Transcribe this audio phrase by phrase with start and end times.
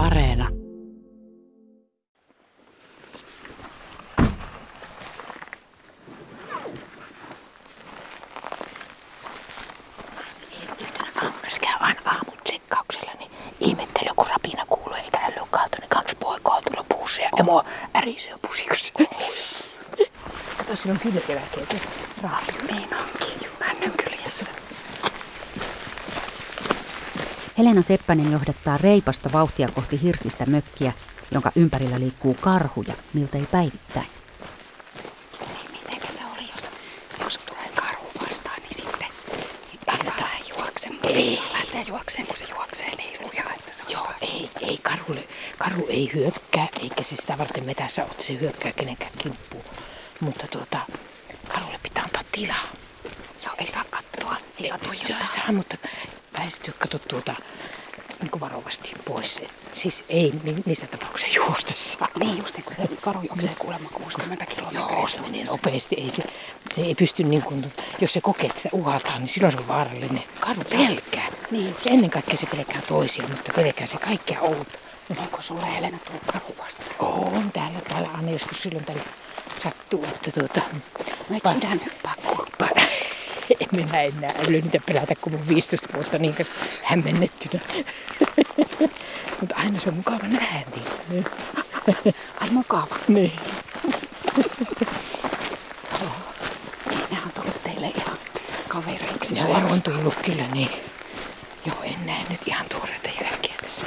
[0.00, 0.48] Areena.
[10.80, 15.88] Yhtenä aamuna se käy aina aamutsekkauksella, niin ihmettelee, kun rapina kuuluu eikä äly kaato, niin
[15.88, 17.64] kaksi poikaa on tullut puussa ja emo
[17.96, 18.94] ärisee pusikossa.
[20.56, 21.12] Kato, siinä on.
[22.22, 22.52] Raapi.
[22.72, 24.50] Niin onkin, männyn kyljessä.
[27.60, 30.92] Helena Seppänen johdattaa reipasta vauhtia kohti hirsistä mökkiä,
[31.30, 34.06] jonka ympärillä liikkuu karhuja, miltei päivittäin.
[35.40, 36.70] Niin mitenkä se oli, jos,
[37.24, 39.08] jos tulee karhu vastaan, niin sitten
[39.88, 41.06] ei saa lähteä juoksemaan.
[41.08, 41.40] Ei.
[41.86, 46.68] Juokseen, kun se juoksee niin lujaa, että se Joo, ei, ei karhulle, karhu ei hyökkää,
[46.82, 49.64] eikä se sitä varten metässä ole, se hyökkää kenenkään kimppuun.
[50.20, 50.78] Mutta tuota,
[51.54, 52.66] karhulle pitää antaa tilaa.
[53.44, 55.28] Joo, ei saa kattoa, ei saa Se tuijottaa.
[55.34, 55.76] saa, mutta
[56.40, 57.34] väistyy, kato tuota,
[58.20, 59.38] niin kuin varovasti pois.
[59.38, 62.08] Et Siis ei ni- niissä tapauksissa juosta saa.
[62.18, 64.96] Niin just niin kuin se karhu juoksee kuulemma 60 kilometriä.
[64.96, 65.96] Joo, se menee nopeasti.
[65.98, 66.22] Ei, se,
[66.74, 69.68] se ei pysty niin kuin, jos se kokee, että sitä uhataan, niin silloin se on
[69.68, 70.22] vaarallinen.
[70.40, 71.28] Karhu pelkää.
[71.50, 71.86] Niin just.
[71.86, 74.78] Ennen kaikkea se pelkää toisia, mutta pelkää se kaikkea outa.
[75.18, 76.96] Onko sulle Helena tullut karhu vastaan?
[76.98, 79.02] On täällä, täällä aina joskus silloin tällä
[79.62, 80.60] sattuu, että tuota...
[81.28, 82.14] No eikö sydän hyppää
[83.78, 86.34] en minä enää äly niitä pelätä, kun mun 15 vuotta niin
[86.82, 87.62] hämmennettynä.
[89.40, 91.30] Mutta aina se on mukava nähdä niitä.
[92.40, 92.86] Ai mukava.
[93.08, 93.32] Niin.
[97.10, 98.18] Nehän on tullut teille ihan
[98.68, 100.70] kavereiksi Ja on tullut kyllä niin.
[101.66, 103.86] Joo, en näe nyt ihan tuoreita jälkiä tässä.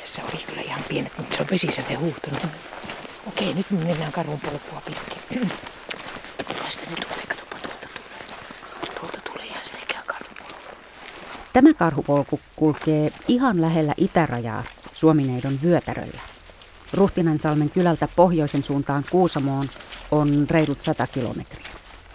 [0.00, 2.40] Tässä oli kyllä ihan pienet, mutta se on vesisäte huuhtunut.
[3.28, 5.40] Okei, nyt me mennään karhun polkua pitkin.
[6.64, 8.94] Tästä ne tulee, katsopa tuolta tulee.
[9.00, 10.36] Tuolta tulee ihan selkeä karhun
[11.52, 16.20] Tämä karhupolku kulkee ihan lähellä itärajaa Suomineidon vyötäröllä.
[16.94, 19.66] Ruhtinansalmen kylältä pohjoisen suuntaan Kuusamoon
[20.10, 21.66] on reilut 100 kilometriä.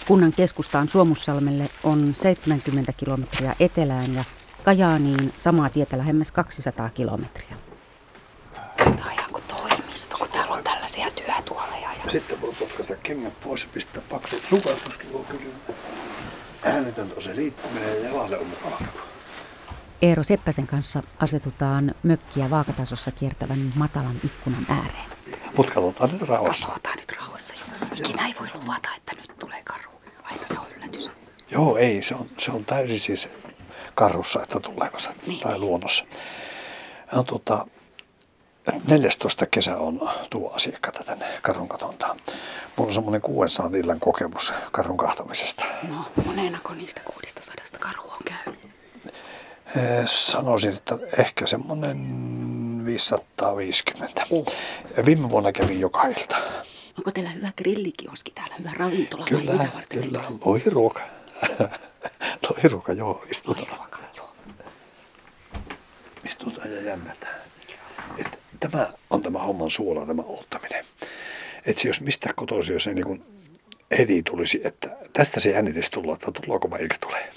[0.08, 4.24] Kunnan keskustaan Suomussalmelle on 70 kilometriä etelään ja
[4.64, 7.56] Kajaaniin samaa tietä lähemmäs 200 kilometriä.
[8.78, 11.90] Tämä on ihan kuin toimisto, kun täällä on tällaisia työtuoleja.
[12.04, 12.12] Ja...
[12.12, 15.46] Sitten voi potkaista kengät pois ja pistää paksut sukat, tuo kyllä.
[16.64, 18.78] Äänetöntä on se liittyminen ja jalalle on mukava.
[20.06, 25.10] Eero Seppäsen kanssa asetutaan mökkiä vaakatasossa kiertävän matalan ikkunan ääreen.
[25.58, 26.68] Mutta katsotaan nyt rauhassa.
[26.68, 27.88] Katsotaan nyt rauhassa jo.
[28.00, 29.92] Ikinä ei voi luvata, että nyt tulee karhu.
[30.24, 31.12] Aina se on yllätys.
[31.52, 33.30] Joo, ei, se on, se on täysin siis
[33.96, 35.40] karhussa, että tuleeko se, Niin.
[35.40, 36.04] tai luonnossa.
[37.14, 37.68] On tota,
[38.88, 39.46] 14.
[39.46, 42.18] kesä on tuo asiakkaita tänne karhun katontaan.
[42.78, 45.66] Mulla on semmoinen 600 illan kokemus karhun kahtamisesta.
[45.90, 48.65] No, monenako niistä kuudesta sadasta karhu on käynyt?
[49.76, 51.98] Eh, Sanoisin, että ehkä semmoinen
[52.86, 54.26] 550.
[54.30, 54.48] Uh.
[55.06, 56.38] Viime vuonna kävin joka ilta.
[56.98, 60.20] Onko teillä hyvä grillikioski täällä, hyvä ravintola vai Kyllä, mitä varten kyllä.
[60.20, 60.40] tulee?
[60.46, 61.02] Lohiruoka.
[62.50, 63.68] Lohiruoka, joo, istutaan.
[63.68, 64.30] Lohiruoka, joo.
[66.26, 67.36] Istutaan ja jännätään.
[68.18, 70.86] Et tämä on tämä homman suola, tämä ottaminen.
[71.66, 73.24] Että se jos mistä kotoisin, jos se niin
[73.98, 77.30] heti tulisi, että tästä se jännitys tulla, että tullaanko vai eikä tule.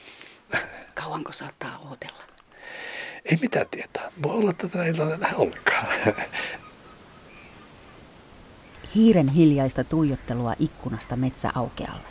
[1.02, 2.22] Kauanko saattaa odotella?
[3.24, 4.12] Ei mitään tietää.
[4.22, 5.86] Voi olla, että tänä iltana ei lähde ollenkaan.
[8.94, 12.04] Hiiren hiljaista tuijottelua ikkunasta metsäaukealle.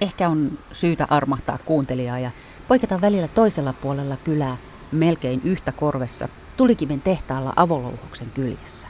[0.00, 2.30] Ehkä on syytä armahtaa kuuntelijaa ja
[2.68, 4.56] poiketa välillä toisella puolella kylää,
[4.92, 8.88] melkein yhtä korvessa, tulikiven tehtaalla avolouhoksen kyljessä.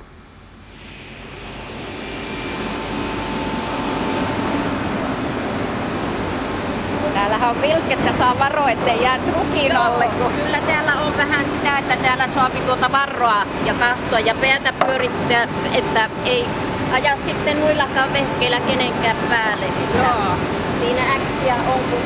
[7.48, 10.04] On vilskettä, saa varo, ettei jää trukin alle.
[10.04, 10.32] Kun...
[10.44, 15.48] Kyllä täällä on vähän sitä, että täällä saa tuota varroa ja kahtoa ja päätä pyörittää,
[15.74, 16.44] että ei
[16.92, 19.66] aja sitten muillakaan vehkeillä kenenkään päälle.
[19.96, 20.36] Joo.
[20.80, 22.00] Siinä äkkiä on, kun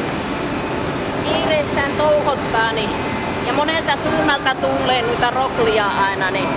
[1.25, 2.91] kiireessään touhottaa, niin,
[3.47, 6.49] ja monelta suunnalta tulee noita roklia aina, niin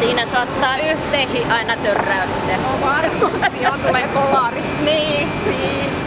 [0.00, 2.56] siinä saattaa yhteihin aina törräyttää.
[2.56, 4.62] No varmasti, ja tulee kolari.
[4.84, 5.99] Niin, niin.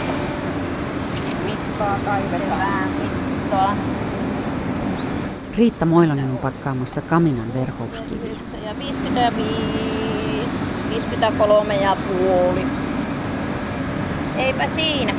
[1.84, 3.76] Mittaa kaivetaan.
[5.56, 8.36] Riitta Moilanen on pakkaamassa kaminan verhouskiviä.
[8.64, 9.50] Ja 55,
[10.90, 12.66] 53 ja puoli.
[14.36, 15.14] Eipä siinä.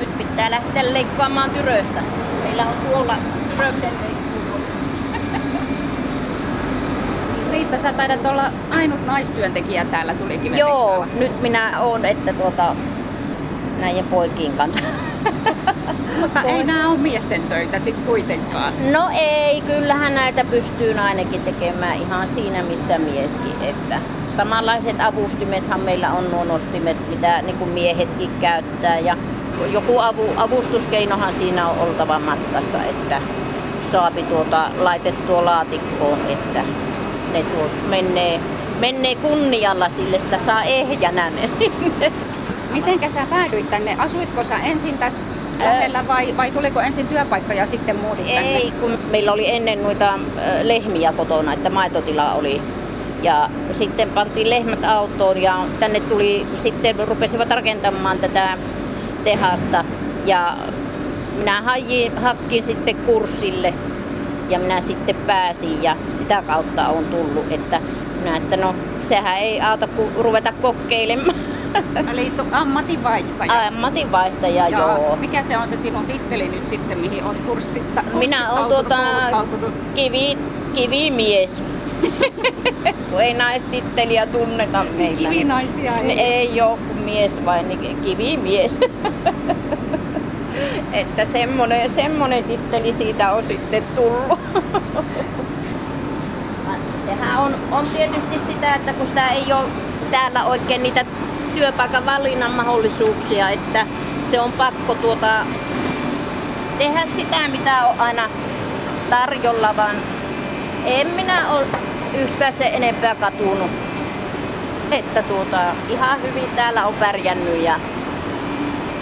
[0.00, 2.00] Nyt pitää lähteä leikkaamaan tyröstä.
[2.44, 3.14] Meillä on tuolla
[3.50, 4.60] tyröksen leikkuu.
[7.50, 12.76] Riitta, sä taidat olla ainut naistyöntekijä täällä tulikiven Joo, nyt minä oon, että tuota,
[13.80, 15.07] näiden poikien kanssa.
[16.20, 18.72] Mutta ei nämä ole miesten töitä sitten kuitenkaan.
[18.92, 23.62] No ei, kyllähän näitä pystyy nainenkin tekemään ihan siinä missä mieskin.
[23.62, 23.98] Että
[24.36, 28.98] samanlaiset avustimethan meillä on nuo nostimet, mitä niin kuin miehetkin käyttää.
[28.98, 29.16] Ja
[29.72, 33.20] joku avu, avustuskeinohan siinä on oltava matkassa, että
[33.92, 36.60] saapi tuota laitettua laatikkoon, että
[37.32, 38.40] ne tuot menee,
[38.80, 42.12] menee kunnialla sille, sitä saa ehjänä ne sinne.
[42.72, 43.96] Mitenkä sä päädyit tänne?
[43.98, 45.24] Asuitko sä ensin tässä
[45.58, 48.56] lähellä vai, vai tuliko ensin työpaikka ja sitten muutit tänne?
[48.56, 50.18] Ei, kun meillä oli ennen noita
[50.62, 52.62] lehmiä kotona, että maitotila oli.
[53.22, 58.58] Ja sitten pantiin lehmät autoon ja tänne tuli, sitten rupesivat rakentamaan tätä
[59.24, 59.84] tehasta.
[60.26, 60.56] Ja
[61.38, 63.74] minä hajin, hakkin sitten kurssille
[64.48, 67.80] ja minä sitten pääsin ja sitä kautta on tullut, että
[68.22, 71.34] minä, että no sehän ei auta kuin ruveta kokeilemaan.
[72.12, 73.66] Eli tu- ammatinvaihtaja.
[73.66, 74.88] Ammatinvaihtaja, joo.
[74.88, 75.16] joo.
[75.16, 78.98] Mikä se on se sinun titteli nyt sitten, mihin olet kurssitta, Minä olen tuota,
[79.94, 80.38] kivi,
[80.74, 81.50] kivimies.
[83.10, 85.28] kun ei naistittelijä tunneta meillä.
[85.28, 86.32] Kivinaisia niin, ei.
[86.32, 88.80] ei ole kuin mies vain, niin kivimies.
[90.92, 94.38] että semmonen, semmonen titteli siitä on sitten tullut.
[97.06, 99.64] Sehän on, on tietysti sitä, että kun sitä ei ole
[100.10, 101.04] täällä oikein niitä
[101.58, 103.86] työpaikan valinnan mahdollisuuksia, että
[104.30, 105.46] se on pakko tuota,
[106.78, 108.28] tehdä sitä, mitä on aina
[109.10, 109.96] tarjolla, vaan
[110.84, 111.66] en minä ole
[112.18, 113.70] yhtään se enempää katunut.
[114.90, 115.58] Että tuota,
[115.88, 117.80] ihan hyvin täällä on pärjännyt ja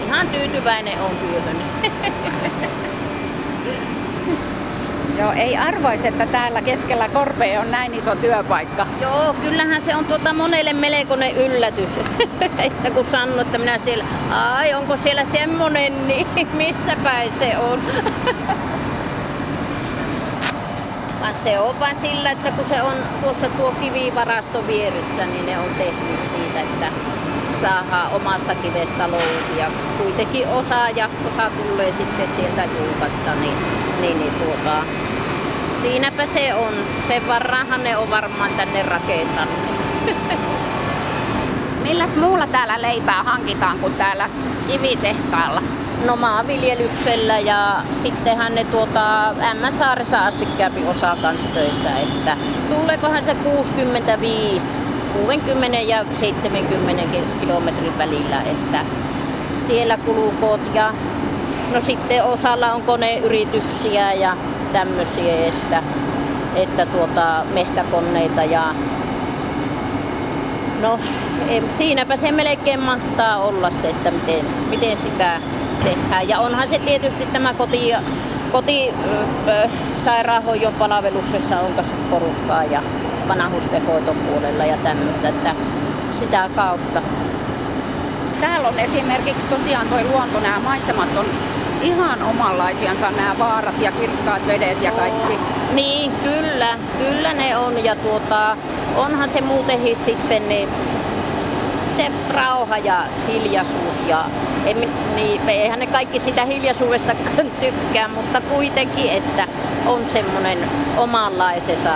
[0.06, 1.56] ihan tyytyväinen on työhön.
[5.18, 8.86] Joo, ei arvaisi, että täällä keskellä korpea on näin iso työpaikka.
[9.02, 11.88] Joo, kyllähän se on tuota monelle melkoinen yllätys.
[12.66, 17.80] että kun sanoo, että minä siellä, ai onko siellä semmonen, niin missä päin se on.
[21.20, 25.58] Vaan se on vain sillä, että kun se on tuossa tuo kivivarasto vieressä, niin ne
[25.58, 26.86] on tehnyt siitä, että
[27.62, 29.58] saadaan omasta kivestä louhi.
[29.58, 29.66] Ja
[29.98, 33.56] kuitenkin osa ja osa tulee sitten sieltä julkaista, niin,
[34.00, 34.82] niin, niin tuota,
[35.87, 36.73] siinäpä se on.
[37.09, 39.55] Sen varraanhan ne on varmaan tänne rakentanut.
[41.88, 44.31] Milläs muulla täällä leipää hankitaan kuin täällä
[44.69, 45.62] kivitehtaalla?
[46.06, 52.37] No maanviljelyksellä ja sittenhän ne tuota M-saaressa asti käypi osa kanssa töissä, että
[52.75, 54.61] tuleekohan se 65,
[55.12, 57.03] 60 ja 70
[57.41, 58.79] kilometrin välillä, että
[59.67, 60.93] siellä kulukot ja
[61.74, 64.36] no sitten osalla on koneyrityksiä ja
[64.72, 65.82] tämmöisiä, että,
[66.56, 68.74] että tuota, mehtäkoneita ja
[70.82, 70.98] no
[71.78, 75.40] siinäpä se melkein mahtaa olla se, että miten, miten sitä
[75.84, 76.28] tehdään.
[76.28, 77.92] Ja onhan se tietysti tämä koti,
[78.52, 78.90] koti
[79.48, 79.68] ö,
[80.04, 82.82] sairaanhoidon palveluksessa on porukkaa ja
[83.28, 85.54] vanhustenhoitopuolella ja tämmöistä, että
[86.20, 87.02] sitä kautta.
[88.41, 91.27] Täällä on esimerkiksi tosiaan tuo luonto, nämä maisemat on
[91.83, 95.38] ihan omanlaisiansa nämä vaarat ja kirkkaat vedet ja kaikki.
[95.73, 98.56] Niin, kyllä, kyllä ne on ja tuota,
[98.97, 100.69] onhan se muutenkin sitten niin
[101.97, 104.25] se rauha ja hiljaisuus ja
[104.67, 104.77] en,
[105.17, 107.12] niin, eihän ne kaikki sitä hiljaisuudesta
[107.61, 109.49] tykkää, mutta kuitenkin, että
[109.87, 110.59] on semmoinen
[110.97, 111.93] omanlaisensa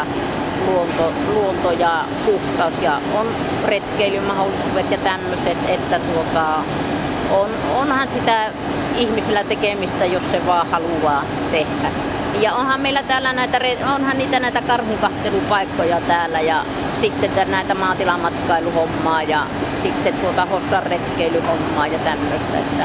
[0.67, 3.27] luonto, luonto ja puhtaus ja on
[3.67, 6.47] retkeilymahdollisuudet ja tämmöiset, että tuota,
[7.31, 8.51] on, onhan sitä
[8.97, 11.89] ihmisillä tekemistä, jos se vaan haluaa tehdä.
[12.41, 13.61] Ja onhan meillä täällä näitä,
[13.95, 16.65] onhan niitä näitä karhunkahtelupaikkoja täällä ja
[17.01, 19.47] sitten näitä maatilamatkailuhommaa ja
[19.83, 22.59] sitten tuota Hossan retkeilyhommaa ja tämmöistä.
[22.59, 22.85] Että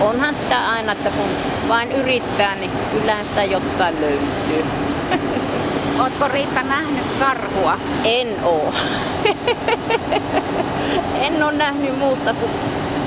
[0.00, 1.28] onhan sitä aina, että kun
[1.68, 4.64] vain yrittää, niin kyllähän sitä jotain löytyy.
[6.00, 7.78] Ootko Riitta nähnyt karhua?
[8.04, 8.74] En oo.
[11.26, 12.50] en ole nähnyt muuta kuin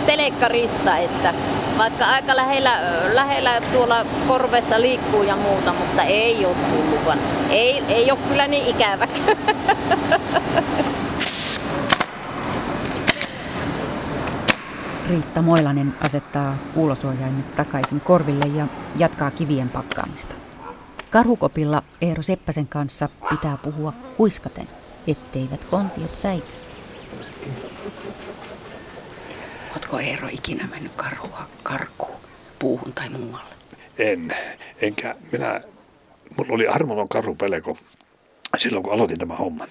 [0.06, 1.34] telekkarista, että
[1.78, 2.80] vaikka aika lähellä,
[3.14, 7.20] lähellä tuolla korvessa liikkuu ja muuta, mutta ei ole tullut, vaan
[7.50, 9.08] ei, ei ole kyllä niin ikävä.
[15.10, 20.43] Riitta Moilanen asettaa kuulosuojaimet takaisin korville ja jatkaa kivien pakkaamista.
[21.13, 24.67] Karhukopilla Eero Seppäsen kanssa pitää puhua kuiskaten,
[25.08, 26.48] etteivät kontiot säiky.
[29.74, 32.15] Ootko Eero ikinä mennyt karhua karkuun,
[32.60, 33.55] puuhun tai muualle?
[33.98, 34.36] En.
[34.82, 35.62] Enkä minä,
[36.38, 37.77] mulla oli armoton karhupeleko
[38.58, 39.70] silloin, kun aloitin tämän homman.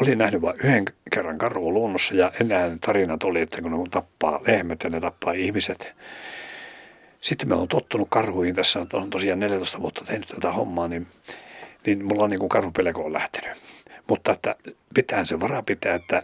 [0.00, 4.40] Olin nähnyt vain yhden kerran karhua luonnossa ja enää tarinat oli, että kun ne tappaa
[4.46, 5.92] lehmät ja ne tappaa ihmiset.
[7.22, 11.06] Sitten me on tottunut karhuihin, tässä on tosiaan 14 vuotta tehnyt tätä hommaa, niin,
[11.86, 13.58] niin mulla on niin kuin karhupelko on lähtenyt.
[14.08, 14.56] Mutta että
[14.94, 16.22] pitää se vara pitää, että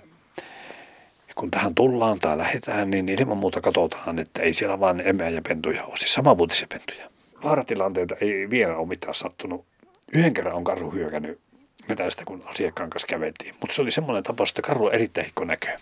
[1.35, 5.43] kun tähän tullaan tai lähdetään, niin ilman muuta katsotaan, että ei siellä vain emää ja
[5.43, 7.11] pentuja ole, siis samanvuotisia pentuja.
[7.45, 9.65] Vaaratilanteita ei vielä ole mitään sattunut.
[10.13, 11.41] Yhden kerran on karhu hyökännyt
[11.89, 13.55] metästä, kun asiakkaan kanssa käveltiin.
[13.61, 15.79] Mutta se oli semmoinen tapaus, että karhu on erittäin hikko näkö.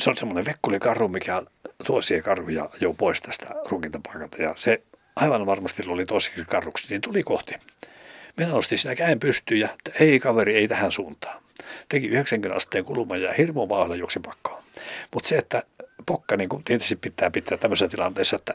[0.00, 1.42] Se oli semmoinen vekkulikarhu, mikä
[1.86, 4.42] tuosia karhuja jo pois tästä runkintapaikalta.
[4.42, 4.82] Ja se
[5.16, 7.54] aivan varmasti oli tosiksi karruksi, niin tuli kohti.
[8.36, 9.68] Minä nostin siinä käen pystyyn ja
[10.00, 11.42] ei kaveri, ei tähän suuntaan.
[11.88, 14.62] Teki 90 asteen kulman ja hirmu vauhdilla juoksi pakkoon.
[15.14, 15.62] Mutta se, että
[16.06, 18.54] pokka niin kuin tietysti pitää pitää tämmöisessä tilanteessa, että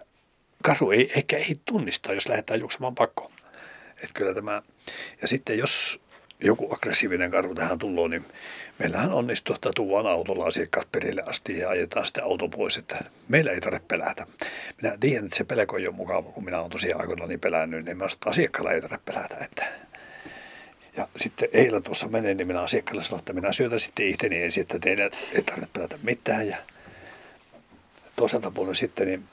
[0.64, 3.32] karhu ei ehkä ei tunnista, jos lähdetään juoksemaan pakkoon.
[3.92, 4.62] Että kyllä tämä,
[5.22, 6.02] ja sitten jos
[6.44, 8.26] joku aggressiivinen karhu tähän tullut, niin
[8.80, 13.52] meillähän onnistuu, että tuodaan autolla asiakkaat perille asti ja ajetaan sitten auto pois, että meillä
[13.52, 14.28] ei tarvitse pelätä.
[14.82, 17.86] Minä tiedän, että se pelko ei ole mukava, kun minä olen tosiaan aikoinaan niin pelännyt,
[17.86, 19.38] niin myös asiakkaalla ei tarvitse pelätä.
[19.46, 19.66] Että
[20.98, 24.62] ja sitten eilen tuossa menen, niin minä asiakkaalle sanoin, että minä syötän sitten ihteni ensin,
[24.62, 26.48] että teidän ei tarvitse pelätä mitään.
[26.48, 26.58] Ja
[28.16, 29.24] toiselta puolella sitten niin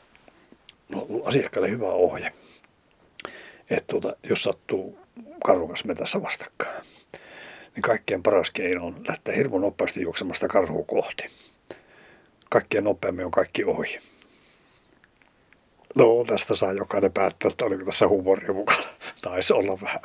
[0.88, 2.32] no, asiakkaalle hyvä ohje,
[3.70, 4.98] että tuota, jos sattuu
[5.44, 6.84] karhukas metässä vastakkain,
[7.80, 11.22] niin kaikkein paras keino on lähteä hirmu nopeasti juoksemasta karhua kohti.
[12.50, 14.00] Kaikkien nopeammin on kaikki ohi.
[15.94, 18.82] No tästä saa jokainen päättää, että oliko tässä huumoria mukana.
[19.22, 20.00] Taisi olla vähän.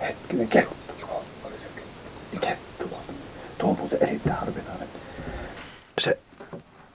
[0.00, 0.76] Hetkinen, kettu.
[1.00, 1.24] Joo,
[2.40, 2.88] kettu.
[3.58, 4.88] Tuo on muuten erittäin harvinainen.
[5.98, 6.18] Se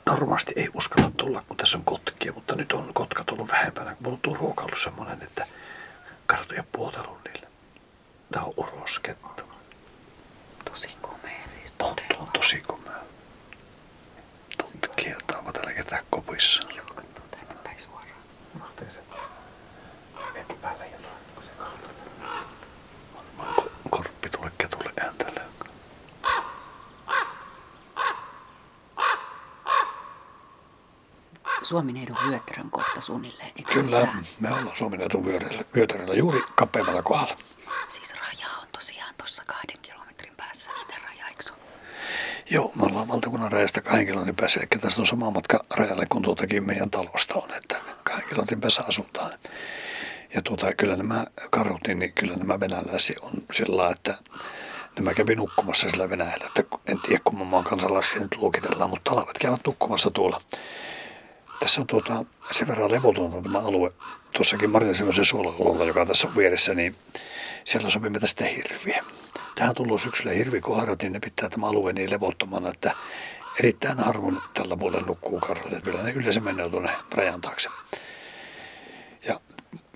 [0.05, 3.95] normaalisti ei uskalla tulla, kun tässä on kotkia, mutta nyt on kotka tullut vähempänä.
[3.99, 5.47] Mulla on tuo ruoka ollut semmoinen, että
[6.25, 7.42] kartoja puotelun niille.
[8.33, 9.43] Tää on uroskettu.
[10.71, 13.03] Tosi komea siis On, on tosi komea.
[14.57, 16.63] Tutkia, onko täällä ketään kopissa.
[16.75, 18.17] Joo, katsoo tänne päin suoraan.
[18.59, 18.99] Mahtee se
[20.35, 21.89] epäällä jotain, kun se katsoo.
[23.15, 25.41] Varmaan ko- korppi tulle ketulle ääntälle.
[31.63, 34.07] Suomineidon vyötärön kohta suunnilleen, eikö Kyllä,
[34.39, 37.35] me ollaan Suomen vyötäröllä, vyötäröllä juuri kapeammalla kohdalla.
[37.93, 41.43] Siis raja on tosiaan tuossa kahden kilometrin päässä itäraja, eikö?
[42.49, 46.23] Joo, me ollaan valtakunnan rajasta kahden kilometrin päässä, eli tässä on sama matka rajalle kuin
[46.23, 49.39] tuoltakin meidän talosta on, että kahden kilometrin päässä asutaan.
[50.33, 54.17] Ja tuota, kyllä nämä karhut, niin kyllä nämä venäläisiä on sillä että
[54.95, 59.37] nämä kävi nukkumassa sillä Venäjällä, että en tiedä kumman maan kansalaisia nyt luokitellaan, mutta talvet
[59.39, 60.41] käyvät nukkumassa tuolla.
[61.63, 63.93] Tässä on tuota, sen verran levotonta tämä alue,
[64.35, 66.95] tuossakin Marjaselmoisen suolaololla, joka tässä on vieressä, niin
[67.63, 69.03] siellä sopimme tästä hirviä.
[69.55, 72.95] Tähän tullut syksyllä hirvikoharat, niin ne pitää tämä alue niin levottomana, että
[73.59, 75.81] erittäin harvoin tällä puolella nukkuu karhuja.
[75.81, 77.69] Kyllä ne yleensä menee tuonne rajan taakse.
[79.27, 79.39] Ja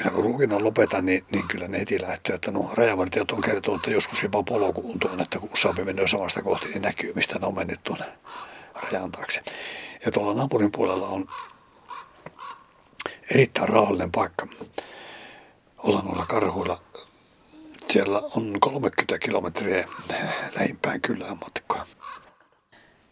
[0.06, 3.80] ja kun ruukinnan lopetan, niin, niin kyllä ne heti lähtöä, että no rajavartijat on kertonut,
[3.80, 7.48] että joskus jopa polkuun tuon, että kun useampi menee samasta kohti, niin näkyy, mistä ne
[7.48, 8.06] on mennyt tuonne
[8.74, 9.42] rajan taakse.
[10.06, 11.28] Ja tuolla naapurin puolella on
[13.36, 14.48] erittäin rauhallinen paikka
[15.78, 16.82] olla noilla karhuilla.
[17.90, 19.88] Siellä on 30 kilometriä
[20.56, 21.86] lähimpään kylään matkaa.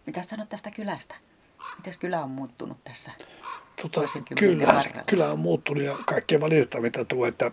[0.05, 1.15] Mitä sanot tästä kylästä?
[1.77, 3.11] Miten kylä on muuttunut tässä?
[3.81, 4.01] Tota,
[4.39, 7.51] kyllä, kyllä on muuttunut ja kaikkein valitettavinta tuo, että,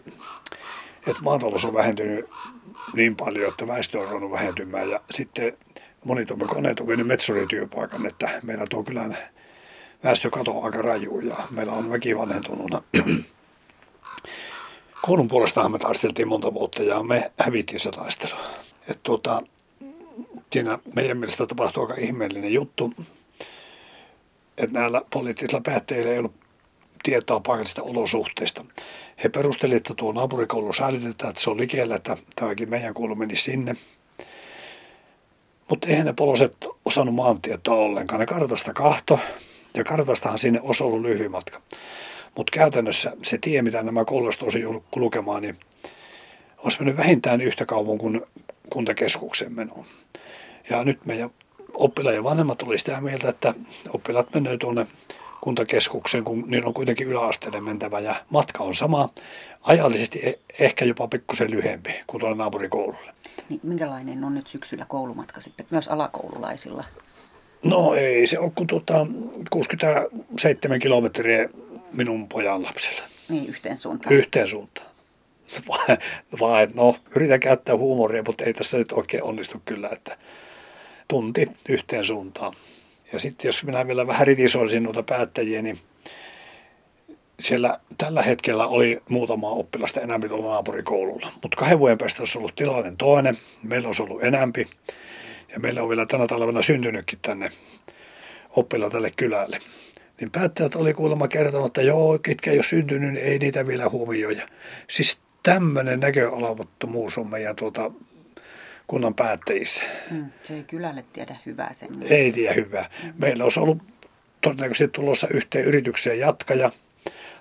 [1.07, 2.31] että maatalous on vähentynyt
[2.95, 5.59] niin paljon, että väestö on ruvennut vähentymään ja sitten
[6.05, 9.19] monitoimikoneet on vienyt metsurityöpaikan, että meillä tuo kylän
[10.05, 12.85] väestö katoaa aika raju ja meillä on väki vanhentunut.
[15.03, 18.35] Koulun puolestahan me taisteltiin monta vuotta ja me hävittiin se taistelu.
[18.89, 19.43] Et tuota,
[20.53, 22.93] siinä meidän mielestä tapahtui aika ihmeellinen juttu,
[24.59, 26.35] että näillä poliittisilla päättäjillä ei ollut
[27.03, 28.65] tietoa paikallisista olosuhteista.
[29.25, 33.37] He perustelivat, että tuo naapurikoulu säilytetään, että se on likellä, että tämäkin meidän koulu meni
[33.37, 33.77] sinne.
[35.71, 38.21] Mutta eihän ne poloset osannut maantietoa ollenkaan.
[38.21, 39.19] Ne kartasta kahto,
[39.75, 41.61] ja kartastahan sinne olisi ollut lyhyt matka.
[42.37, 45.57] Mutta käytännössä se tie, mitä nämä koulusta olisi kulkemaan, niin
[46.59, 48.23] olisi mennyt vähintään yhtä kauan kuin
[48.71, 49.85] kuntakeskukseen menoon.
[50.71, 51.31] Ja nyt meidän
[51.75, 53.55] oppilaiden vanhemmat tuli sitä mieltä, että
[53.89, 54.87] oppilaat menee tuonne
[55.41, 59.09] kuntakeskukseen, kun niillä on kuitenkin yläasteelle mentävä ja matka on sama,
[59.63, 63.13] ajallisesti e- ehkä jopa pikkusen lyhempi kuin tuolle naapurikoululle.
[63.49, 66.85] Niin, minkälainen on nyt syksyllä koulumatka sitten myös alakoululaisilla?
[67.65, 69.07] No ei se ole kuin tuota
[69.51, 71.49] 67 kilometriä
[71.93, 74.15] minun pojan lapsella Niin, yhteen suuntaan.
[74.15, 74.87] yhteen suuntaan.
[75.69, 75.97] Vai,
[76.41, 80.17] vai no, yritän käyttää huumoria, mutta ei tässä nyt oikein onnistu kyllä, että
[81.09, 82.53] tunti yhteen suuntaan.
[83.13, 85.79] Ja sitten jos minä vielä vähän ritisoisin noita päättäjiä, niin
[87.41, 91.33] siellä tällä hetkellä oli muutama oppilasta enemmän tuolla naapurikoululla.
[91.43, 93.39] Mutta kahden vuoden päästä olisi ollut tilanne toinen.
[93.63, 94.67] Meillä olisi ollut enempi.
[95.53, 97.53] Ja meillä on vielä tänä talvena syntynytkin tänne
[98.51, 99.59] oppilla tälle kylälle.
[100.21, 103.89] Niin päättäjät oli kuulemma kertonut, että joo, ketkä ei ole syntynyt, niin ei niitä vielä
[103.89, 104.49] huomioida.
[104.89, 107.91] Siis tämmöinen näköalamattomuus on meidän tuota,
[108.87, 109.85] kunnan päättäjissä.
[110.11, 111.89] Mm, se ei kylälle tiedä hyvää sen.
[112.11, 112.91] Ei tiedä hyvää.
[113.19, 113.79] Meillä olisi ollut
[114.41, 116.71] todennäköisesti tulossa yhteen yritykseen jatkaja,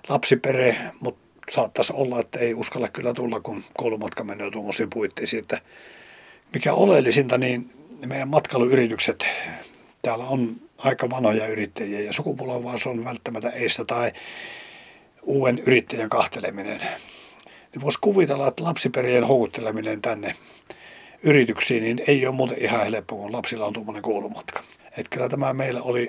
[0.08, 5.40] lapsipere, mutta saattaisi olla, että ei uskalla kyllä tulla, kun koulumatka menee tuommoisiin puitteisiin.
[5.40, 5.60] Että
[6.54, 7.70] mikä oleellisinta, niin
[8.06, 9.24] meidän matkailuyritykset,
[10.02, 14.12] täällä on aika vanhoja yrittäjiä ja sukupolvaus on välttämättä eistä tai
[15.22, 16.80] uuden yrittäjän kahteleminen.
[17.72, 20.34] Niin voisi kuvitella, että lapsiperien houkutteleminen tänne
[21.22, 24.62] yrityksiin, niin ei ole muuten ihan helppo, kun lapsilla on tuommoinen koulumatka.
[24.84, 26.08] Että kyllä tämä meillä oli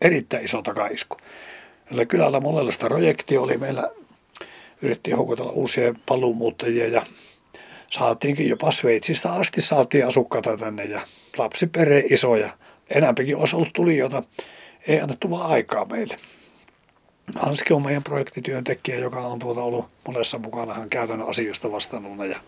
[0.00, 1.16] erittäin iso takaisku.
[1.90, 3.56] Meillä kylällä monenlaista projektia oli.
[3.56, 3.90] Meillä
[4.82, 7.02] yritettiin houkutella uusia paluumuuttajia ja
[7.92, 11.00] saatiinkin jopa Sveitsistä asti saatiin asukkaita tänne ja
[11.38, 12.50] lapsipere isoja.
[12.90, 14.22] Enämpikin olisi ollut tulijoita.
[14.86, 16.16] Ei annettu vaan aikaa meille.
[17.36, 22.28] Hanski on meidän projektityöntekijä, joka on tuota ollut monessa mukana hän käytännön asioista vastannut.
[22.28, 22.40] Ja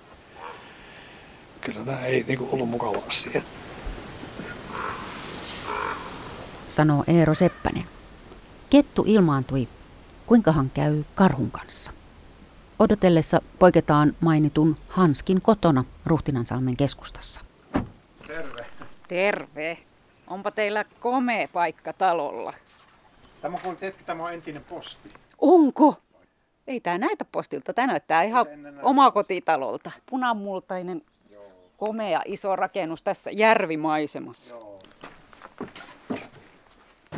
[1.60, 3.42] kyllä tämä ei niin kuin, ollut mukava asia.
[6.68, 7.84] Sanoo Eero Seppänen.
[8.70, 9.68] Kettu ilmaantui.
[10.26, 12.03] Kuinkahan käy karhun kanssa?
[12.78, 17.40] Odotellessa poiketaan mainitun Hanskin kotona Ruhtinansalmen keskustassa.
[18.26, 18.66] Terve.
[19.08, 19.78] Terve.
[20.26, 22.52] Onpa teillä komea paikka talolla.
[23.42, 25.14] Tämä kun tiedätkö, tämä on entinen posti.
[25.38, 25.94] Onko?
[26.66, 27.74] Ei tää näytä postilta.
[27.74, 28.46] Tää näyttää ihan
[28.82, 29.90] omakotitalolta.
[30.10, 31.02] Punamultainen,
[31.76, 34.54] komea iso rakennus tässä järvimaisemassa.
[34.54, 34.78] Joo.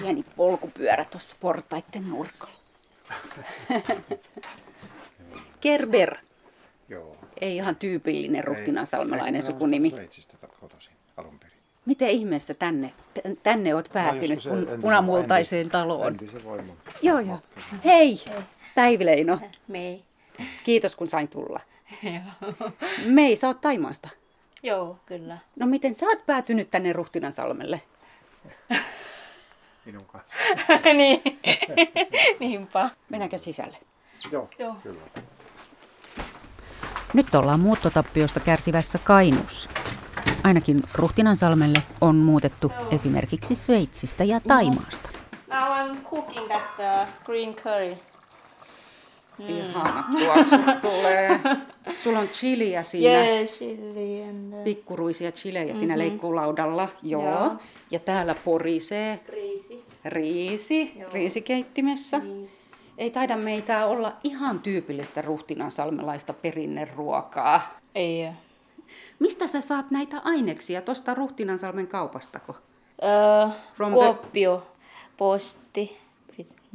[0.00, 2.56] Pieni polkupyörä tuossa portaitten nurkalla.
[5.70, 6.16] Kerber.
[6.88, 7.16] Joo.
[7.40, 9.90] Ei ihan tyypillinen ruhtinansalmelainen Ei, sukunimi.
[9.90, 11.56] Sveitsistä kotoisin alun perin.
[11.86, 16.06] Miten ihmeessä tänne, t- tänne oot päätynyt joskus se pun- entisen- punamultaiseen taloon?
[16.12, 16.76] Entisen voiman.
[17.02, 17.38] Joo, joo.
[17.84, 18.24] Hei,
[18.74, 19.40] Päivi Leino.
[19.68, 20.02] Mei.
[20.64, 21.60] Kiitos kun sain tulla.
[23.04, 24.08] Mei, sä oot Taimaasta.
[24.62, 25.38] Joo, kyllä.
[25.56, 27.82] No miten sä oot päätynyt tänne Ruhtinansalmelle?
[29.84, 30.44] Minun kanssa.
[30.96, 31.22] niin.
[32.40, 32.90] Niinpä.
[33.08, 33.76] Mennäänkö sisälle?
[34.32, 34.74] Joo, Joo.
[34.82, 35.00] kyllä.
[37.14, 39.70] Nyt ollaan muuttotappiosta kärsivässä Kainuussa.
[40.44, 45.08] Ainakin Ruhtinansalmelle on muutettu esimerkiksi Sveitsistä ja Taimaasta.
[45.48, 47.96] Now I'm cooking that uh, green curry.
[49.38, 50.56] Ihana tuoksu
[50.90, 51.40] tulee.
[51.96, 53.24] Sulla on chiliä siinä.
[53.24, 56.88] Yeah, chili and uh, Pikkuruisia chilejä siinä leikkulaudalla.
[57.02, 57.22] Joo.
[57.22, 57.56] Joo.
[57.90, 59.84] Ja täällä porisee riisi.
[60.04, 62.20] riisi riisikeittimessä.
[62.98, 67.60] Ei taida meitä olla ihan tyypillistä ruhtinansalmelaista perinneruokaa.
[67.94, 68.28] Ei.
[69.18, 70.82] Mistä sä saat näitä aineksia?
[70.82, 72.52] Tuosta Ruhtinansalmen kaupastako?
[72.52, 74.66] Uh, From the- Kuopio
[75.16, 75.96] posti.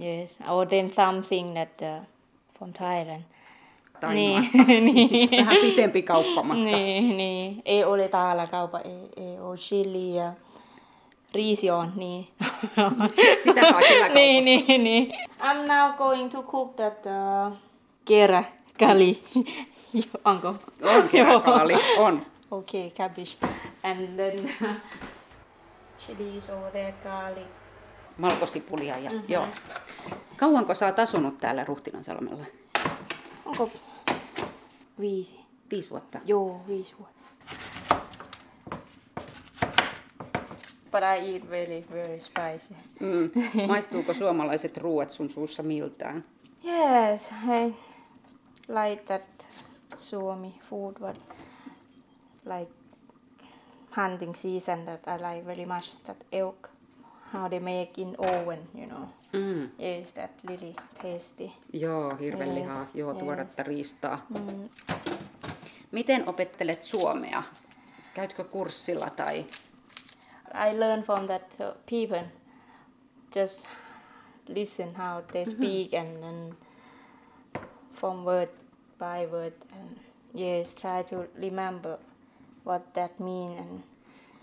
[0.04, 0.40] Yes.
[0.50, 2.06] Or then something that uh,
[2.58, 3.22] from Thailand.
[4.00, 4.58] Taimaasta.
[4.94, 5.30] niin.
[5.46, 6.64] Vähän pitempi kauppamatka.
[6.64, 7.62] niin, niin.
[7.66, 10.34] Ei ole täällä kaupa, ei, ei ole chili ja
[11.34, 12.28] riisi on, niin.
[13.44, 14.14] Sitä saa kyllä kaupasta.
[14.20, 15.14] niin, niin, niin.
[15.40, 17.58] I'm now going to cook that uh,
[18.06, 18.44] kera
[18.80, 19.24] kali.
[20.26, 20.56] Onko?
[20.84, 22.26] On keräkaali, on.
[22.52, 23.38] Okay, cabbage.
[23.84, 24.54] And then
[26.00, 27.48] chilies over there, garlic.
[28.22, 29.48] Valkosipulia ja joo.
[30.38, 32.46] Kauanko sä oot asunut täällä Ruhtinansalmella?
[33.46, 33.70] Onko
[35.00, 35.40] viisi?
[35.72, 36.20] Viisi vuotta.
[36.26, 37.21] Joo, viisi vuotta.
[40.92, 42.74] But I eat very, very spicy.
[43.00, 43.32] Mm.
[43.68, 46.24] Maistuuko suomalaiset ruuat sun suussa miltään?
[46.64, 47.74] Yes, I
[48.68, 49.46] like that
[49.98, 51.18] Suomi food, but
[52.46, 52.72] like
[53.98, 55.96] hunting season that I like very much.
[56.06, 56.70] That elk,
[57.34, 59.08] how they make in oven, you know.
[59.34, 59.70] Mm.
[59.80, 61.52] Yes, that really tasty.
[61.82, 63.24] Joo, hirvenlihaa, Yes, joo, yes.
[63.24, 64.26] tuoretta riistaa.
[64.30, 64.70] Mm.
[65.92, 67.44] Miten opettelet suomea?
[68.14, 69.46] Käytkö kurssilla tai...
[70.54, 72.24] I learn from that uh, people.
[73.36, 73.68] Just
[74.48, 76.56] listen how they speak and, then
[77.94, 78.50] from word
[79.00, 79.98] by word and
[80.34, 81.98] yes, try to remember
[82.66, 83.80] what that mean and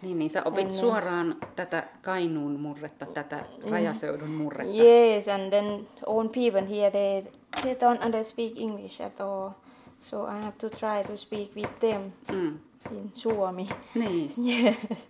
[0.03, 4.73] Niin, niin sä opit En- suoraan tätä Kainuun murretta, tätä rajaseudun murretta.
[4.83, 7.23] yes, and then own people here they
[7.62, 9.51] they don't under speak English at all,
[10.01, 12.59] so I have to try to speak with them Mm.
[12.92, 13.66] in Suomi.
[13.94, 14.31] Niin.
[14.64, 15.09] Yes,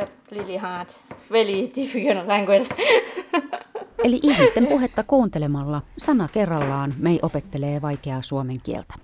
[0.00, 0.88] That's really hard.
[1.32, 2.66] Very difficult language.
[4.04, 8.94] Eli ihmisten puhetta kuuntelemalla sana kerrallaan mei opettelee vaikeaa suomen kieltä.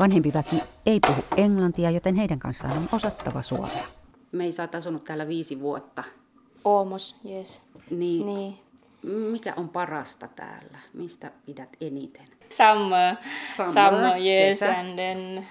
[0.00, 3.84] Vanhempi väki ei puhu englantia, joten heidän kanssaan on osattava suomea.
[4.32, 6.04] Mei, sä oot asunut täällä viisi vuotta.
[6.64, 7.62] Almost, yes.
[7.90, 8.58] Niin, Niin.
[9.32, 10.78] mikä on parasta täällä?
[10.94, 12.24] Mistä pidät eniten?
[12.48, 13.16] Summer.
[13.56, 14.58] Summer, Summer, yes.
[14.60, 14.78] kesä.
[14.78, 15.46] And then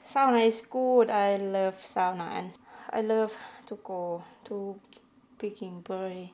[0.00, 1.08] sauna is good.
[1.08, 2.50] I love sauna and
[2.98, 3.32] I love
[3.70, 4.76] to go to
[5.38, 6.30] picking berry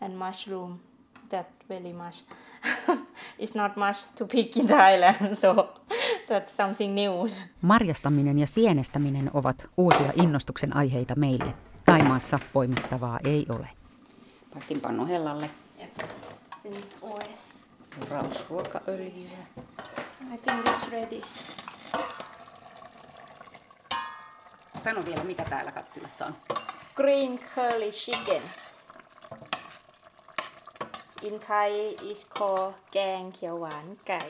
[0.00, 0.80] and mushroom.
[1.30, 2.24] That very much.
[3.38, 5.68] it's not much to pick in Thailand, so
[6.28, 7.28] that's something new.
[7.62, 11.54] Marjastaminen ja sienestäminen ovat uusia innostuksen aiheita meille.
[11.84, 13.68] Taimaassa poimittavaa ei ole.
[14.54, 15.50] Paistin pannu hellalle
[18.10, 19.38] rausruokaöljyä.
[20.34, 21.20] I think it's ready.
[24.83, 26.35] Sano vielä, mitä täällä kattilassa on.
[26.95, 28.41] Green curly chicken.
[31.21, 34.21] In Thai is called แกงเขียวหวานไก่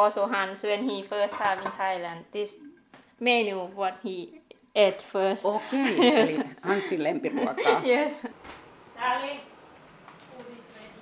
[0.00, 2.50] Also Hans when he first have in Thailand this
[3.20, 4.16] menu what he
[4.74, 5.44] ate first.
[5.44, 6.30] Okei, Yes.
[6.30, 7.80] eli Hansin lempiruokaa.
[7.84, 8.12] Yes.
[8.96, 9.40] Darling,
[10.30, 11.00] food is ready.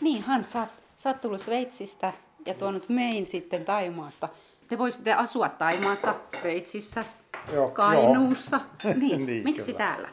[0.00, 2.13] Niin, Hans, sä, oot- sä oot tullut Sveitsistä
[2.45, 4.29] ja tuonut mein sitten Taimaasta.
[4.67, 7.05] Te voisitte asua Taimaassa, Sveitsissä,
[7.53, 8.61] Joo, Kainuussa.
[8.99, 9.77] Niin, Niin, miksi kyllä.
[9.77, 10.09] täällä?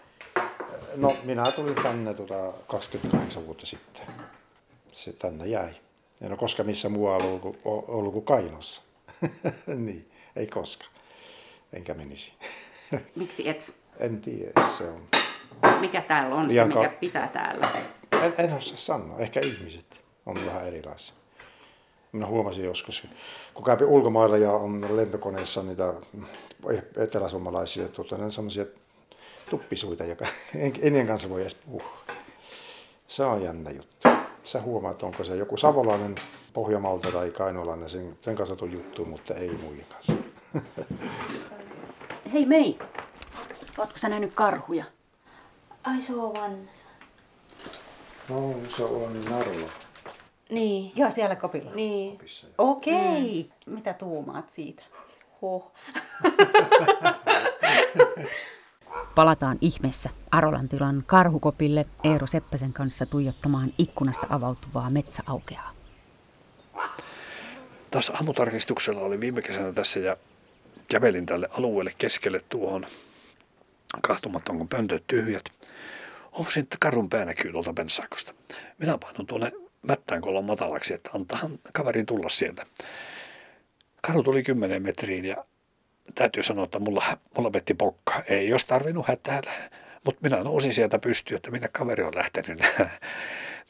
[0.97, 4.03] No minä tulin tänne tuota 28 vuotta sitten.
[4.93, 5.75] Se tänne jäi.
[6.21, 8.83] En ole koskaan missä muualla ollut kuin, ollut kuin Kainossa.
[9.87, 10.91] niin, ei koskaan.
[11.73, 12.33] Enkä menisi.
[13.17, 13.75] Miksi et?
[13.99, 15.07] en tiedä, se on.
[15.81, 17.69] Mikä täällä on Liian se, mikä pitää täällä?
[18.23, 19.19] En, en osaa sanoa.
[19.19, 20.00] Ehkä ihmiset
[20.31, 21.15] on vähän erilaisia.
[22.13, 23.07] Minä huomasin joskus,
[23.55, 25.95] kun käypi ulkomailla ja on lentokoneessa niitä
[26.97, 28.65] eteläsuomalaisia, tuota, ne on semmoisia
[29.51, 30.27] tuppisuita, joka
[30.83, 31.99] ennen kanssa voi edes puhua.
[33.07, 34.09] Se on jännä juttu.
[34.43, 36.15] Sä huomaat, onko se joku savolainen,
[36.53, 40.13] pohjamalta tai kainolainen, sen, sen kanssa tuon juttu, mutta ei muiden kanssa.
[42.33, 42.79] Hei Mei,
[43.79, 44.85] ootko sä nähnyt karhuja?
[45.99, 46.57] I saw one.
[48.29, 49.90] No, se on narulla.
[50.51, 50.93] Niin.
[50.97, 51.71] Joo, siellä kopilla.
[51.75, 52.19] Niin.
[52.59, 53.51] Okei.
[53.67, 54.83] Mitä tuumaat siitä?
[55.41, 55.73] Huh.
[59.15, 65.71] Palataan ihmeessä Arolantilan karhukopille Eero Seppäsen kanssa tuijottamaan ikkunasta avautuvaa metsäaukeaa.
[67.91, 70.17] Taas aamutarkistuksella oli viime kesänä tässä ja
[70.91, 72.87] kävelin tälle alueelle keskelle tuohon
[74.03, 75.45] kahtumatta, onko pöntöt tyhjät.
[76.33, 78.35] Onko sitten karun pää näkyy tuolta pensaakosta.
[78.79, 82.67] Minä painun tuonne mättään kolon matalaksi, että antahan kaverin tulla sieltä.
[84.01, 85.45] Karu tuli 10 metriin ja
[86.15, 88.23] täytyy sanoa, että mulla, mulla vetti pokka.
[88.29, 89.51] Ei jos tarvinnut hätäällä.
[90.05, 92.63] Mutta minä nousin sieltä pystyyn, että minne kaveri on lähtenyt.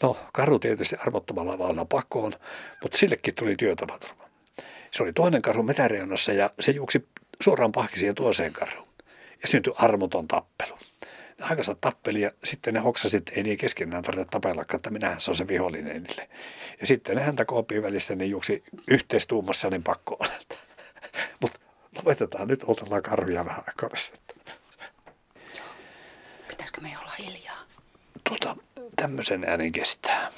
[0.03, 2.33] No, karu tietysti armottomalla vaalla pakoon,
[2.83, 4.29] mutta sillekin tuli työtapaturma.
[4.91, 7.09] Se oli toinen karhu metäreunassa ja se juoksi
[7.43, 8.89] suoraan pahki siihen toiseen karhuun.
[9.43, 10.79] Ja syntyi armoton tappelu.
[11.41, 15.21] Ne aikansa tappeli ja sitten ne hoksasivat, että ei niin keskenään tarvitse tapellakaan, että minähän
[15.21, 16.29] se on se vihollinen niille.
[16.81, 20.29] Ja sitten ne häntä koopien välissä ne juoksi yhteistuumassa niin pakkoon.
[21.41, 21.61] Mutta
[21.97, 23.91] lopetetaan nyt, otellaan karhuja vähän aikaa.
[26.49, 27.65] Pitäisikö me olla hiljaa?
[28.29, 28.57] Tuota,
[28.97, 30.31] tämmöisen äänen kestää.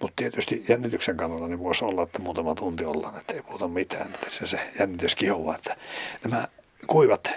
[0.00, 4.14] Mutta tietysti jännityksen kannalta niin voisi olla, että muutama tunti ollaan, että ei puhuta mitään.
[4.14, 5.76] Että se, se jännitys kihoaa, että
[6.24, 6.48] nämä
[6.86, 7.30] kuivat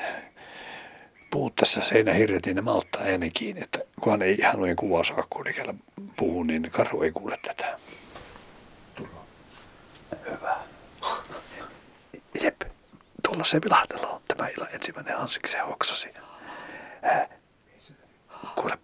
[1.32, 5.46] puhu tässä seinähirret, niin mä ottaa äänen kiinni, että kunhan ei ihan kuva saa, kun
[6.18, 7.80] puhuu, niin karhu ei kuule tätä.
[10.32, 10.58] Hyvä.
[12.42, 12.62] Jep,
[13.24, 16.10] tuolla se vilahtelo on tämä illan ensimmäinen hansiksen hoksasi.
[17.06, 17.30] Äh,
[18.56, 18.78] kuule.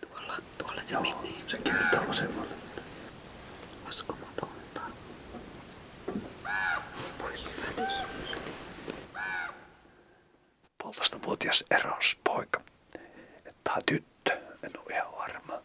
[0.00, 1.24] Tuolla, tuolla se Joo.
[1.46, 2.50] Se kertoo vasemmalle.
[3.88, 4.80] Uskomatonta.
[7.22, 8.17] Voi hyvä niin.
[10.88, 12.60] 13-vuotias Erons poika.
[13.64, 15.62] Tai tyttö, en ole ihan varma.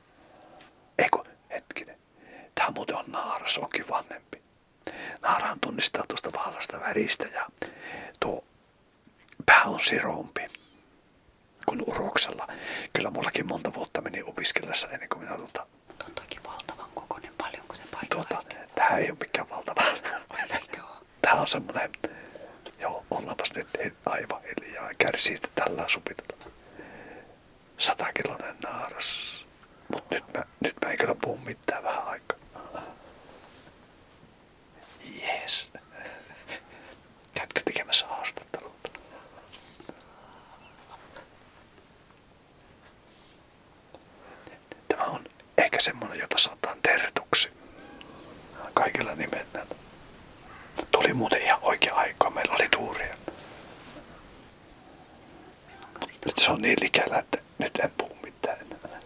[0.97, 1.97] Eikö, hetkinen.
[2.55, 4.41] Tämä muuten on naaras, onkin vanhempi.
[5.21, 7.45] Naaraan tunnistaa tuosta vaalasta väristä ja
[8.19, 8.43] tuo
[9.45, 10.41] pää on sirompi
[11.65, 12.47] kuin uroksella.
[12.93, 15.65] Kyllä mullakin monta vuotta meni opiskellessa ennen kuin minä tuota...
[15.97, 18.43] Tuo on toki valtavan kokoinen, paljonko se paikka tuota,
[18.75, 19.81] Tämä ei ole mikään valtava.
[21.21, 21.89] Tämä on semmoinen
[25.31, 26.45] että tällä supitella.
[27.77, 29.45] Satakiloinen naaras.
[29.93, 32.37] Mutta nyt mä, nyt mä en kyllä puhu mitään vähän aikaa.
[35.21, 35.73] Yes.
[45.83, 47.49] semmoinen, jota sanotaan tertuksi.
[48.73, 49.65] Kaikilla nimellä.
[50.91, 52.29] Tuli muuten ihan oikea aikaa.
[52.29, 53.15] Meillä oli tuuria.
[56.25, 58.99] Nyt se on niin likällä, että nyt en puhu mitään enää.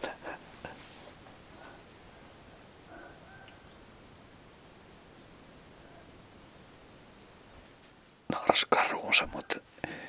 [8.31, 9.61] Naaraskarhu on semmoinen,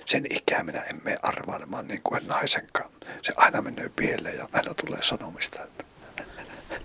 [0.09, 2.91] sen ikää minä en mene arvailemaan niin kuin naisenkaan.
[3.23, 5.63] Se aina menee pieleen ja aina tulee sanomista.
[5.65, 5.85] Että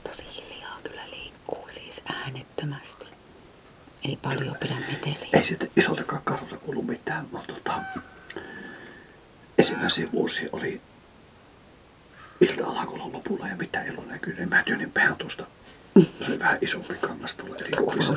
[0.04, 3.06] Tosi hiljaa kyllä liikkuu, siis äänettömästi.
[4.10, 5.30] Ei paljon pidä meteliä.
[5.34, 7.80] ei sitten isoltakaan karhulta kuulu mitään, mutta tota,
[9.58, 10.82] ensimmäisiä vuosia oli
[12.42, 14.40] ilta-alakolla lopulla ja mitään ei ollut näkynyt.
[14.40, 15.46] Niin mä työnin pehän tuosta.
[16.22, 18.14] Se oli vähän isompi kangas tuolla eri kopissa.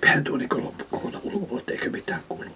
[0.00, 2.50] Pehän tuoni kokonaan ulkopuolella, eikä mitään kuulu.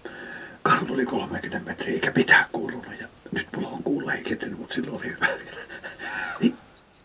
[0.67, 3.01] Karhu tuli 30 metriä, eikä mitään kuulunut.
[3.01, 5.61] Ja nyt mulla on kuulo heikentynyt, mutta silloin oli hyvä vielä.
[6.41, 6.59] Niin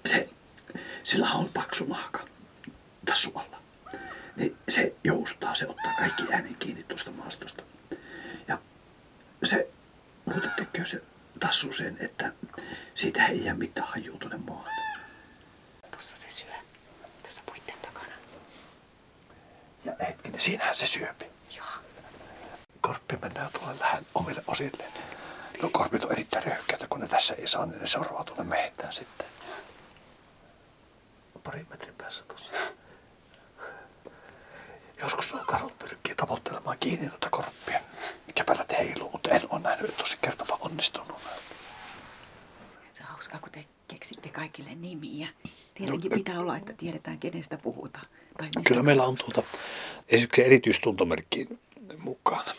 [0.05, 0.29] se,
[1.03, 2.27] sillä on paksu nahka
[3.05, 3.61] tässä suolla.
[4.35, 7.63] Niin se joustaa, se ottaa kaikki äänen kiinni tuosta maastosta.
[8.47, 8.57] Ja
[9.43, 9.67] se
[10.25, 11.03] muuten tekee se
[11.39, 12.31] tassu sen, että
[12.95, 14.71] siitä ei jää mitään hajua tuonne maahan.
[15.91, 16.55] Tuossa se syö.
[17.23, 18.13] Tuossa puitten takana.
[19.85, 21.25] Ja hetkinen, siinähän se syöpi.
[22.91, 24.83] Korppi mennään tuolle lähen omille osille.
[25.61, 28.93] No korpit on erittäin röyhkeitä, kun ne tässä ei saa, niin ne seuraava tuonne mehtään
[28.93, 29.27] sitten.
[31.43, 32.53] Pari metrin päässä tuossa.
[35.01, 37.79] Joskus nuo karhut pyrkii tavoittelemaan kiinni noita korppia.
[38.35, 41.21] Käpälät heiluu, mutta en ole nähnyt tosi kertava onnistunut.
[42.93, 45.27] Se on hauskaa, kun te keksitte kaikille nimiä.
[45.73, 48.05] Tietenkin pitää olla, että tiedetään, kenestä puhutaan.
[48.37, 49.43] Tai mistä Kyllä meillä on tuota,
[50.09, 51.47] esimerkiksi erityistuntomerkki
[51.97, 52.55] mukana.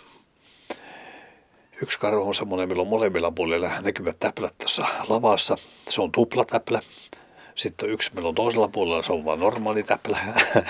[1.83, 5.57] Yksi karhu on semmoinen, millä on molemmilla puolilla näkyvät täplät tuossa lavassa.
[5.88, 6.81] Se on tuplatäplä.
[7.55, 10.18] Sitten yksi, meillä on toisella puolella, se on vain normaali täplä.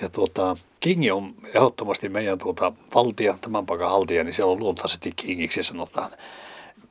[0.00, 5.12] Ja tuota, Kingi on ehdottomasti meidän tuota valtia, tämän paikan haltija, niin se on luontaisesti
[5.16, 6.10] Kingiksi sanotaan.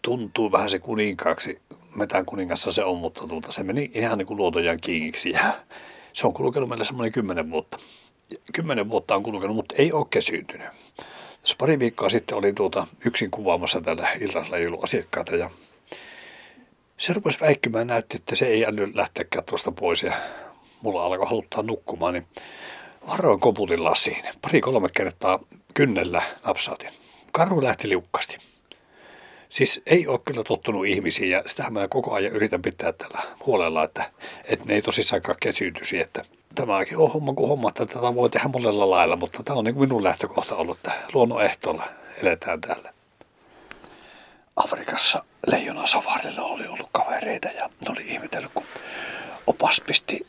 [0.01, 1.59] Tuntuu vähän se kuninkaaksi,
[1.95, 5.29] metän kuningassa se on, mutta tuota, se meni ihan niin kuin luotojan Kingiksi.
[5.31, 5.53] Ja
[6.13, 7.77] se on kulkenut meille semmoinen kymmenen vuotta.
[8.53, 10.67] Kymmenen vuotta on kulkenut, mutta ei ole kesyyntynyt.
[11.43, 15.49] Tässä pari viikkoa sitten oli tuota yksin kuvaamassa tällä iltasella ei ollut asiakkaita ja
[16.97, 20.13] se rupesi väikkymään, näytti, että se ei äly lähteäkään tuosta pois ja
[20.81, 22.25] mulla alkoi haluttaa nukkumaan, niin
[23.07, 24.23] varoin koputin lasiin.
[24.41, 25.39] Pari-kolme kertaa
[25.73, 26.89] kynnellä napsautin.
[27.31, 28.37] Karhu lähti liukkasti.
[29.49, 33.83] Siis ei ole kyllä tottunut ihmisiin ja sitä mä koko ajan yritän pitää tällä huolella,
[33.83, 34.11] että,
[34.45, 35.99] että ne ei tosissaankaan kesyytyisi.
[35.99, 36.25] Että
[36.55, 39.75] tämäkin on homma kuin homma, että tätä voi tehdä monella lailla, mutta tämä on niin
[39.75, 41.87] kuin minun lähtökohta ollut, että luonnon ehtoilla
[42.21, 42.93] eletään täällä.
[44.55, 48.63] Afrikassa leijona safarilla oli ollut kavereita ja ne oli ihmetellyt, kun
[49.47, 50.27] opas pisti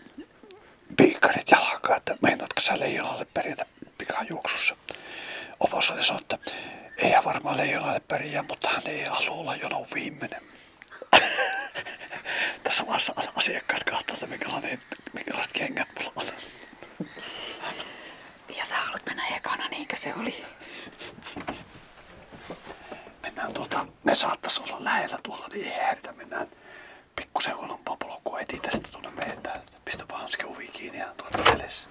[0.97, 3.67] piikkarit jalkaan, että meinaatko sä leijonalle pärjätä
[3.99, 4.77] pikajuoksussa.
[5.61, 6.53] Opas oli sanonut, että
[6.99, 10.54] eihän varmaan leijonalle pärjää, mutta hän ei halua olla jonon viimeinen
[12.75, 14.81] tässä samassa asiakkaat katsoo, että minkälainen,
[15.13, 16.27] minkälaiset kengät mulla on.
[18.57, 20.45] Ja sä haluat mennä ekana, niinkö se oli?
[23.23, 26.13] Mennään tuota, ne saattaisi olla lähellä tuolla, niin ei häiritä.
[26.13, 26.49] Mennään
[27.17, 31.89] pikkusen huonompaa polkua heti tästä tuonne meidän Pistä vaan hanski ovi kiinni ja tuonne mielessä.